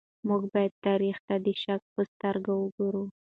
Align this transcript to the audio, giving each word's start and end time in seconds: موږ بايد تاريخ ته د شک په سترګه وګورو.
موږ 0.27 0.41
بايد 0.53 0.73
تاريخ 0.85 1.15
ته 1.27 1.35
د 1.45 1.47
شک 1.63 1.81
په 1.93 2.01
سترګه 2.11 2.51
وګورو. 2.57 3.03